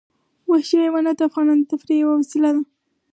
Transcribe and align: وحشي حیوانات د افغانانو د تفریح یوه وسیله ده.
وحشي 0.49 0.77
حیوانات 0.83 1.15
د 1.17 1.21
افغانانو 1.29 1.63
د 1.65 1.69
تفریح 1.71 1.97
یوه 2.03 2.13
وسیله 2.21 2.49
ده. 2.55 2.61